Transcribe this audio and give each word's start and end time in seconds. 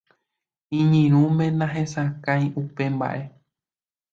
Iñirũme 0.79 1.45
nahesakãi 1.59 2.43
upe 2.61 2.83
mba'e. 2.95 3.21